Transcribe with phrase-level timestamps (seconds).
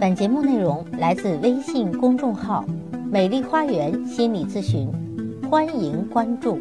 [0.00, 2.64] 本节目内容来自微信公众号
[3.10, 4.90] “美丽花园心理咨询”，
[5.48, 6.58] 欢迎关注。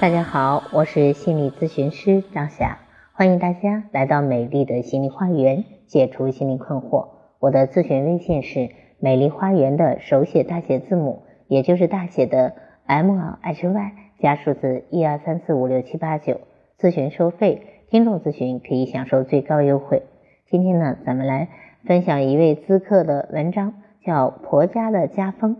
[0.00, 2.78] 大家好，我是心理咨询师张霞，
[3.12, 7.08] 欢迎大家来到美丽的心理花园，解除心理困惑。
[7.40, 8.70] 我的咨询微信是
[9.00, 12.54] “美丽花园”的手写大写字母，也就是大写的
[12.86, 16.40] M H Y 加数字一二三四五六七八九。
[16.78, 20.02] 咨询收费，听众咨询可以享受最高优惠。
[20.48, 21.48] 今天呢，咱们来。
[21.86, 25.56] 分享一位咨客的文章，叫《婆家的家风》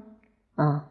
[0.63, 0.89] 啊。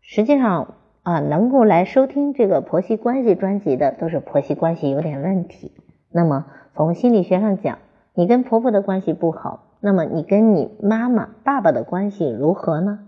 [0.00, 5.72] 实际上啊，能够来收听这个婆媳关系专辑的，都是婆媳关系有点问题。
[6.10, 7.78] 那么从心理学上讲，
[8.14, 13.00] 你跟婆婆的关系不好，那么你跟你妈妈、爸爸的关系如何呢？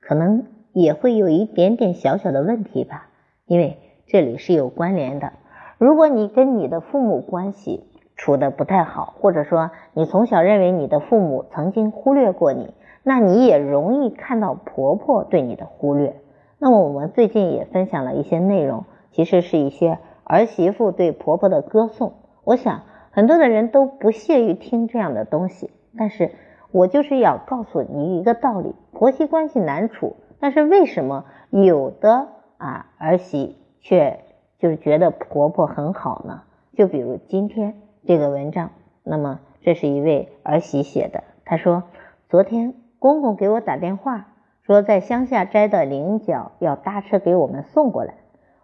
[0.00, 3.08] 可能也会有一点点小小的问题吧，
[3.46, 5.32] 因为这里是有关联的。
[5.78, 7.84] 如果你跟你的父母关系，
[8.24, 12.72] 处的不太好，或者说你从小认为你的父母曾经忽略过你，
[13.02, 16.16] 那你也容易看到婆婆对你的忽略。
[16.58, 22.14] 那么我们最近也分享了一些内容，其实是一些儿媳妇对婆婆的歌颂。
[22.44, 26.30] 我想很多的人都不屑于听这样的东西，但是
[26.72, 34.20] 我就是要告诉你一个道理：婆媳关系难处，但是为什么有的啊儿媳却
[34.58, 36.40] 就是觉得婆婆很好呢？
[36.74, 37.83] 就比如今天。
[38.06, 38.70] 这个文章，
[39.02, 41.24] 那么这是一位儿媳写的。
[41.46, 41.84] 她说
[42.28, 44.26] ：“昨天公公给我打电话，
[44.66, 48.12] 说在乡下摘的菱角要搭车给我们送过来。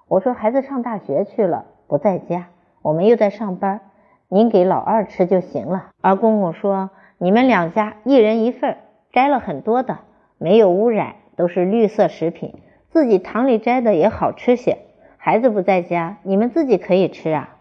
[0.09, 2.49] 我说孩子上大学去了，不在家，
[2.83, 3.81] 我们又在上班，
[4.29, 8.77] 您给老二吃就行了。”而公公说：“你们两家一人一份，
[9.11, 10.01] 摘了很多的，
[10.37, 12.57] 没有污染，都是绿色食品，
[12.91, 14.77] 自己塘里摘的也好吃些。
[15.17, 17.57] 孩子不在家，你们自己可以吃啊。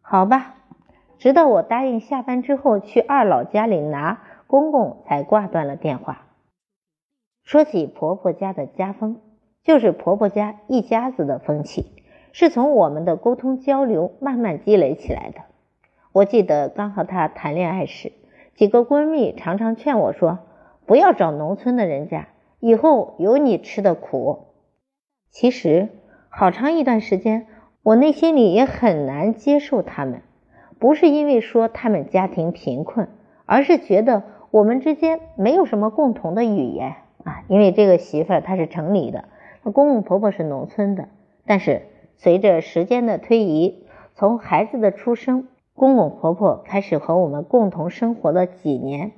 [0.00, 0.54] 好吧。”
[1.18, 6.26] 直到我答应下班之后去二老家里拿，公公才挂断了电话。
[7.42, 9.20] 说起婆婆家的家风，
[9.64, 11.92] 就是婆婆家一家子的风气，
[12.32, 15.40] 是从我们的沟通交流慢慢积累起来的。
[16.12, 18.12] 我记得刚和她谈恋爱时，
[18.54, 20.38] 几个闺蜜常常劝我说
[20.86, 22.28] ：“不要找农村的人家，
[22.60, 24.46] 以后有你吃的苦。”
[25.30, 25.88] 其实
[26.28, 27.46] 好长一段时间，
[27.82, 30.22] 我内心里也很难接受他们。
[30.78, 33.08] 不是因为说他们家庭贫困，
[33.46, 36.94] 而是觉得我们之间没有什么共同的语言
[37.24, 37.42] 啊。
[37.48, 39.24] 因为这个媳妇儿她是城里的，
[39.62, 41.08] 公公婆婆是农村的。
[41.44, 41.82] 但是
[42.16, 43.84] 随着时间的推移，
[44.14, 49.12] 从孩子的出生，公公婆婆开始和我们共同生活了几年，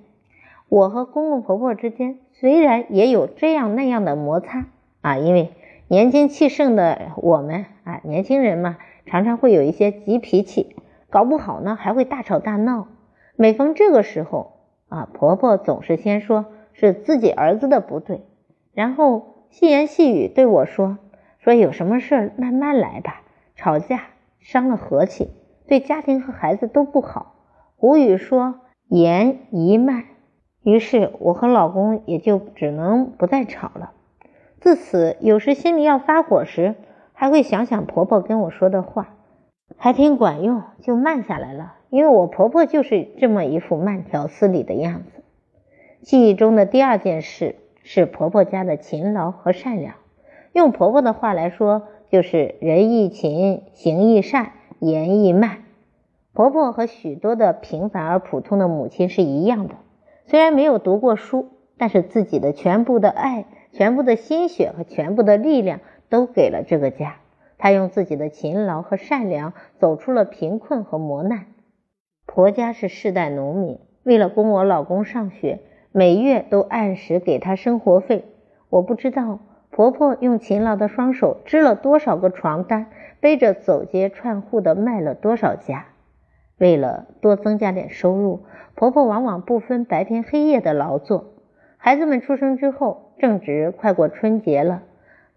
[0.68, 4.66] 我和公公婆婆之间虽然也有这样那样的摩擦
[5.00, 5.50] 啊，因为
[5.88, 10.76] 年轻气盛的我们啊，年轻人嘛，常常会有一些急脾气。
[11.10, 12.86] 搞不好呢，还会大吵大闹。
[13.36, 14.52] 每逢这个时候
[14.88, 18.22] 啊，婆婆总是先说是自己儿子的不对，
[18.72, 20.98] 然后细言细语对我说
[21.40, 23.22] ：“说有什么事慢慢来吧，
[23.56, 24.02] 吵架
[24.38, 25.30] 伤了和气，
[25.66, 27.34] 对家庭和孩子都不好。”
[27.76, 30.04] 古语说“言宜慢”，
[30.62, 33.92] 于是我和老公也就只能不再吵了。
[34.60, 36.74] 自此，有时心里要发火时，
[37.14, 39.14] 还会想想婆婆跟我说的话。
[39.82, 41.72] 还挺管用，就慢下来了。
[41.88, 45.22] 因为我婆婆就是这么一副慢条斯理的样子。
[46.02, 49.94] 记忆中的第二件事是婆婆家的勤劳和善良。
[50.52, 55.64] 用婆婆的话来说，就是人亦勤，行亦善，言亦慢。
[56.34, 59.76] 婆婆和许多的平凡而普通的母亲是一样的，
[60.26, 61.48] 虽然没有读过书，
[61.78, 65.80] 但是自己的全部的爱、全部的心血和全部的力量
[66.10, 67.16] 都给了这个家。
[67.60, 71.44] 她用自己的勤劳和善良走出了贫困和磨难。
[72.24, 75.60] 婆家是世代农民，为了供我老公上学，
[75.92, 78.24] 每月都按时给他生活费。
[78.70, 79.40] 我不知道
[79.70, 82.86] 婆婆用勤劳的双手织了多少个床单，
[83.20, 85.84] 背着走街串户的卖了多少家。
[86.56, 91.34] 为了多增加点收入，婆婆往往不分白天黑夜的劳作。
[91.76, 94.82] 孩子们出生之后，正值快过春节了。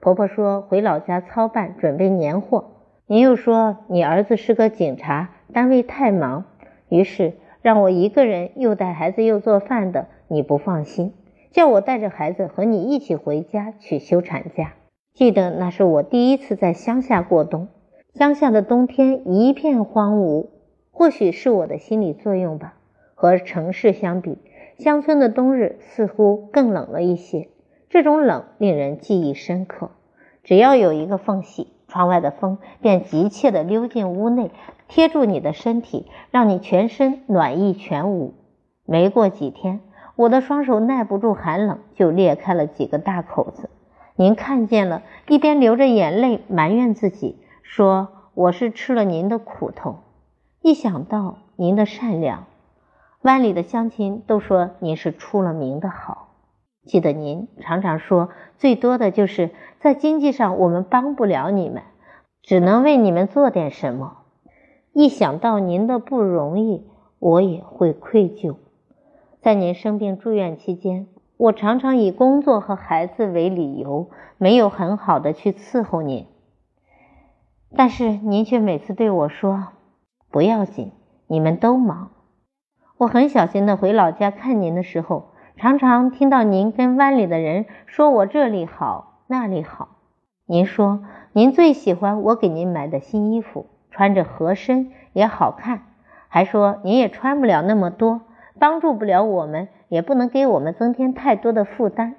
[0.03, 2.71] 婆婆说回老家操办准备年货，
[3.07, 6.43] 您又说你儿子是个警察，单位太忙，
[6.89, 11.13] 于是让我一个人又带孩子又做饭的，你不放心，
[11.51, 14.73] 叫我带着孩子和你一起回家去休产假。
[15.13, 17.69] 记得那是我第一次在乡下过冬，
[18.13, 20.47] 乡下的冬天一片荒芜，
[20.91, 22.73] 或许是我的心理作用吧，
[23.15, 24.37] 和城市相比，
[24.77, 27.47] 乡村的冬日似乎更冷了一些。
[27.93, 29.91] 这种冷令人记忆深刻，
[30.43, 34.49] 只要有一个缝隙，窗外的风便急切地溜进屋内，
[34.87, 38.33] 贴住你的身体，让你全身暖意全无。
[38.83, 39.79] 没过几天，
[40.15, 43.69] 我的双手耐不住寒冷，就裂开了几个大口子。
[44.15, 49.97] 您看见了，一边流着眼泪埋怨自己，说我是吃了您的苦头。
[50.63, 52.45] 一想到您的善良，
[53.21, 56.22] 湾里的乡亲都说您是出了名的好。
[56.85, 61.83] 记得您常常说，最多的就是在经济上我们帮不了你们，
[62.41, 64.17] 只能为你们做点什么。
[64.91, 66.85] 一想到您的不容易，
[67.19, 68.57] 我也会愧疚。
[69.41, 71.07] 在您生病住院期间，
[71.37, 76.27] 我常常以工作和孩子为理由，没有很好的去伺候您。
[77.75, 79.69] 但是您却每次对我说
[80.29, 80.91] ：“不要紧，
[81.27, 82.11] 你们都忙。”
[82.97, 89.89] 我很小心的回老家看您的时候，常常听到您跟湾里的人说我这里好，那里好。
[90.45, 95.83] 您说您最喜欢我给您买的新衣服，穿着合身也好看，
[96.27, 98.21] 还说您也穿不了那么多。
[98.59, 102.15] 帮助不了我们，也不能给我们增添太多的负担。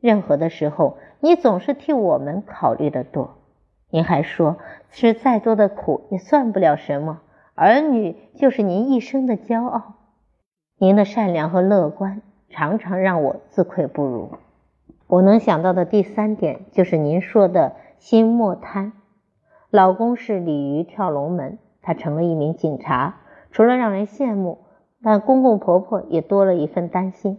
[0.00, 3.38] 任何的时候，你总是替我们考虑的多。
[3.90, 4.56] 您还说，
[4.90, 7.20] 吃再多的苦也算不了什么，
[7.54, 9.94] 儿女就是您一生的骄傲。
[10.78, 12.22] 您的善良和乐观
[12.54, 14.30] 常常让我自愧不如。
[15.08, 18.92] 我能想到的第三点就是您说的心莫贪。
[19.70, 23.16] 老公是鲤鱼跳龙门，他成了一名警察，
[23.50, 24.58] 除了让人羡慕。
[25.02, 27.38] 但公公婆婆也多了一份担心。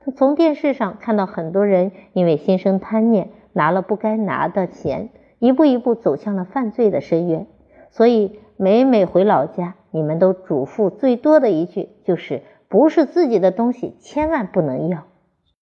[0.00, 7.46] 他从电视上看到很多人因为心生贪念，拿了不该拿的钱，一步一步走向了犯罪的深渊。
[7.90, 15.04] 所以每每回老家，你们都嘱咐最多的一句就是：不是自己的东西，千万不能要。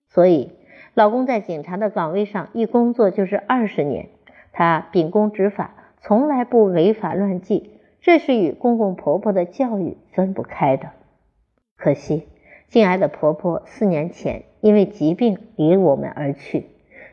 [0.09, 0.53] 所以
[0.95, 4.09] 老公在警察的岗位上一工作就是二十年，
[4.53, 7.71] 他秉公执法，从来不违法乱纪，
[8.01, 10.91] 这是与公公婆婆的教育分不开的。
[11.77, 12.29] 可惜，
[12.69, 16.67] 敬爱的婆婆四年前因为疾病离我们而去，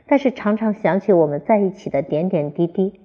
[0.05, 3.01] 但是常常想起我们在一起的点点滴滴。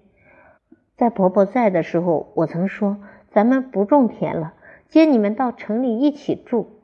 [0.96, 2.98] 在婆婆在的时候，我曾说
[3.30, 4.54] 咱们不种田了，
[4.88, 6.75] 接你们到城里一起住。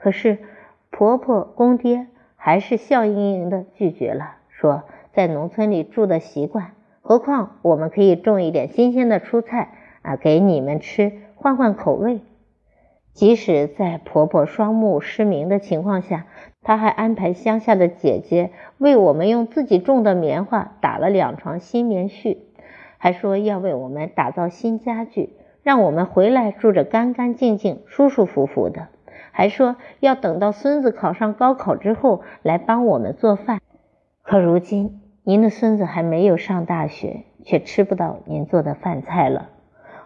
[0.00, 0.38] 可是
[0.90, 9.68] 婆婆公爹还是笑盈盈的拒绝了，说在农村里住的习惯，何况我们可以种一点新鲜的蔬菜
[10.00, 12.20] 啊，给你们吃，换换口味。
[13.12, 16.26] 即使在婆婆双目失明的情况下，
[16.62, 22.38] 她还安排乡下的姐姐为我们用自己种的棉花打了两床新棉絮，
[22.96, 28.88] 还说要为我们打造新家具，让我们回来住着干干净净、舒舒服服的，
[29.32, 33.60] 还说要等到孙子考上高考之后来帮我们做饭。
[34.22, 39.48] 可如今，您的孙子还没有上大学，却吃不到您做的饭菜了。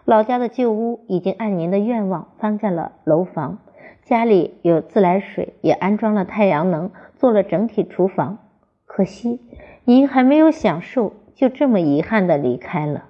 [0.05, 3.59] 老家的旧屋已经按您的愿望翻盖了楼房，
[4.03, 8.37] 家里有自来水，也安装了太阳能，做了整体厨房。
[8.85, 9.41] 可惜
[9.83, 13.05] 您还没有享受，就这么遗憾的离开了。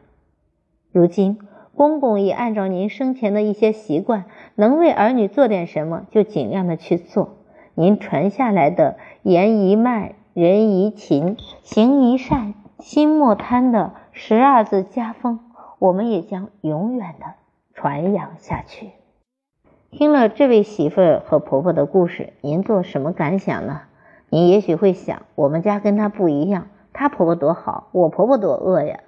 [0.91, 1.37] 如今
[1.75, 4.25] 公公也按照您生前的一些习惯，
[4.55, 7.35] 能为儿女做点什么就尽量的去做。
[7.73, 15.39] 您传下来的言一慢，人一勤，行一善，心莫贪的十二字家风。
[15.77, 17.25] 我们也将永远的
[17.73, 18.91] 传扬下去。
[19.91, 23.81] 听了这位媳妇儿和婆婆的故事，您做什么感想呢？
[24.29, 29.01] 您也许会想，我们家跟她不一样，她婆婆多好，我婆婆多恶呀。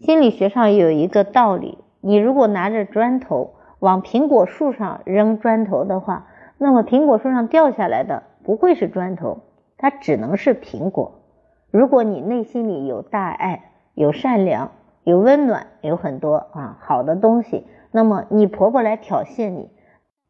[0.00, 6.26] 心理学上有一个道理：你如果拿着砖头往苹果树上扔砖头的话，
[6.58, 9.38] 那么苹果树上掉下来的不会是砖头，
[9.78, 11.22] 它只能是苹果。
[11.70, 14.72] 如果你内心里有大爱，有善良。
[15.04, 17.66] 有温暖，有很多啊好的东西。
[17.90, 19.68] 那么你婆婆来挑衅你，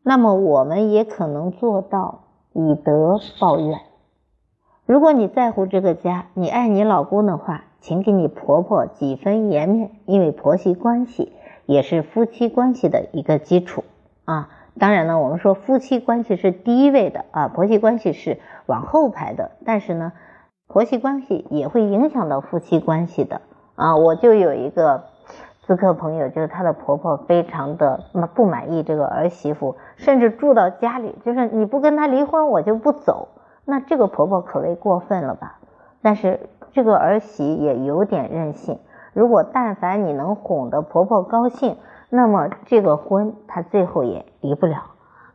[0.03, 2.25] 那么我们也可能做到
[2.55, 3.79] 以德报怨。
[4.87, 11.35] 如果你在乎这个家，你爱你老公的话，请给你婆婆几分颜面，因为婆媳关系
[11.73, 13.85] 也是夫妻关系的一个基础
[14.25, 14.51] 啊。
[14.79, 19.53] 当然呢，我们说夫妻关系是第一位的啊，婆媳关系是往后排的。
[19.65, 20.13] 但是呢，
[20.67, 23.41] 婆媳关系也会影响到夫妻关系的。
[23.75, 25.05] 啊，我就有一个
[25.67, 33.29] 咨客朋友，就是她的婆婆非常的不满意这个儿媳妇，甚至住到家里，就是你不跟她离婚，我就不走。
[33.65, 35.59] 那这个婆婆可谓过分了吧？
[36.03, 36.41] 但是
[36.73, 38.79] 这个儿媳也有点任性。
[39.13, 41.77] 如果但凡你能哄得婆婆高兴，
[42.09, 44.85] 那么这个婚她最后也离不了。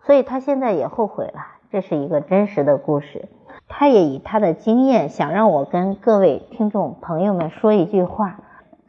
[0.02, 1.42] 所以她现在也后悔了。
[1.70, 3.28] 这是一个真实的故事。
[3.68, 8.40] 她也以她的经验，想让我跟各位听众朋友们说一句话：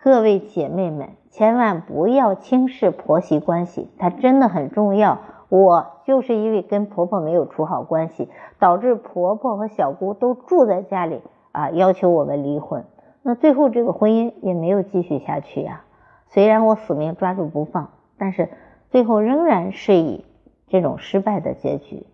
[0.01, 5.19] 各位姐妹们，千万不要轻视婆媳关系，它真的很重要。
[5.49, 8.29] 我就是因为跟婆婆没有处好关系，
[8.61, 11.21] 导致婆婆和小姑都住在家里
[11.53, 12.85] 啊，要求我们离婚。
[13.23, 15.85] 那最后这个婚姻也没有继续下去呀。
[16.29, 18.49] 虽然我死命抓住不放，但是
[18.91, 20.25] 最后仍然是以
[20.69, 22.07] 这种失败的结局。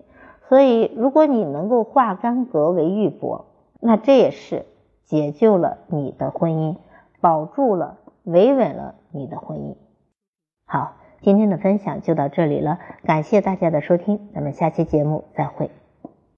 [0.49, 3.45] 所以，如果你能够化干戈为玉帛，
[3.81, 4.67] 那这也是
[5.05, 6.77] 解救了你的婚姻，
[7.21, 9.77] 保住了、维稳了你的婚姻。
[10.67, 10.97] 好。
[11.21, 15.71] 今天的分享就到这里了，感谢大家的收听，咱们下期节目再会。